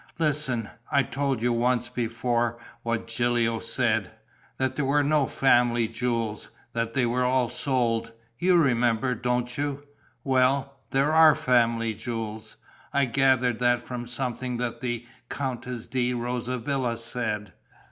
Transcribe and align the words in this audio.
Listen. 0.17 0.71
I 0.91 1.03
told 1.03 1.43
you 1.43 1.53
once 1.53 1.87
before 1.87 2.57
what 2.81 3.05
Gilio 3.05 3.59
said... 3.59 4.09
that 4.57 4.75
there 4.75 4.83
were 4.83 5.03
no 5.03 5.27
family 5.27 5.87
jewels, 5.87 6.49
that 6.73 6.95
they 6.95 7.05
were 7.05 7.23
all 7.23 7.49
sold: 7.49 8.11
you 8.39 8.57
remember, 8.57 9.13
don't 9.13 9.55
you? 9.59 9.83
Well, 10.23 10.73
there 10.89 11.13
are 11.13 11.35
family 11.35 11.93
jewels. 11.93 12.57
I 12.91 13.05
gathered 13.05 13.59
that 13.59 13.83
from 13.83 14.07
something 14.07 14.57
the 14.57 15.05
Countess 15.29 15.85
di 15.85 16.13
Rosavilla 16.15 16.97
said. 16.97 17.53